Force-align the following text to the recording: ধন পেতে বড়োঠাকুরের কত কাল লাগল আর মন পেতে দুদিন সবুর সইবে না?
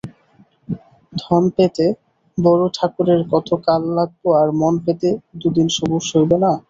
ধন 1.13 1.43
পেতে 1.55 1.85
বড়োঠাকুরের 2.37 3.21
কত 3.31 3.49
কাল 3.65 3.81
লাগল 3.97 4.23
আর 4.41 4.49
মন 4.59 4.73
পেতে 4.85 5.09
দুদিন 5.39 5.67
সবুর 5.75 6.01
সইবে 6.09 6.37
না? 6.43 6.51